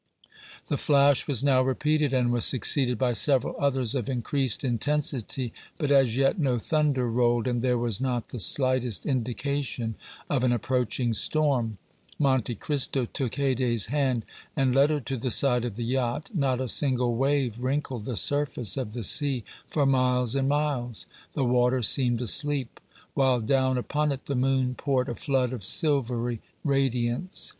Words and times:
The 0.65 0.77
flash 0.79 1.27
was 1.27 1.43
now 1.43 1.61
repeated 1.61 2.11
and 2.11 2.33
was 2.33 2.43
succeeded 2.45 2.97
by 2.97 3.13
several 3.13 3.55
others 3.59 3.93
of 3.93 4.09
increased 4.09 4.63
intensity, 4.63 5.53
but 5.77 5.91
as 5.91 6.17
yet 6.17 6.39
no 6.39 6.57
thunder 6.57 7.07
rolled 7.07 7.45
and 7.47 7.61
there 7.61 7.77
was 7.77 8.01
not 8.01 8.29
the 8.29 8.39
slightest 8.39 9.05
indication 9.05 9.93
of 10.27 10.43
an 10.43 10.51
approaching 10.53 11.13
storm. 11.13 11.77
Monte 12.17 12.55
Cristo 12.55 13.05
took 13.05 13.33
Haydée's 13.33 13.85
hand 13.93 14.25
and 14.55 14.73
led 14.73 14.89
her 14.89 15.01
to 15.01 15.17
the 15.17 15.29
side 15.29 15.63
of 15.65 15.75
the 15.75 15.85
yacht. 15.85 16.31
Not 16.33 16.59
a 16.59 16.67
single 16.67 17.15
wave 17.15 17.59
wrinkled 17.59 18.05
the 18.05 18.17
surface 18.17 18.77
of 18.77 18.93
the 18.93 19.03
sea 19.03 19.43
for 19.67 19.85
miles 19.85 20.33
and 20.33 20.49
miles; 20.49 21.05
the 21.35 21.45
water 21.45 21.83
seemed 21.83 22.21
asleep, 22.23 22.79
while 23.13 23.39
down 23.39 23.77
upon 23.77 24.11
it 24.11 24.25
the 24.25 24.33
moon 24.33 24.73
poured 24.73 25.09
a 25.09 25.13
flood 25.13 25.53
of 25.53 25.63
silvery 25.63 26.41
radiance. 26.63 27.49